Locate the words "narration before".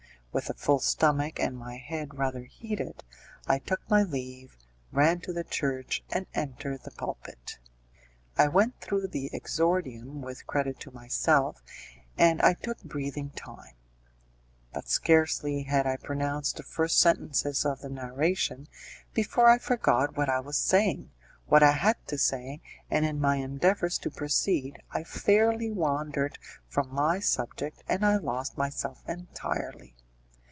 17.89-19.49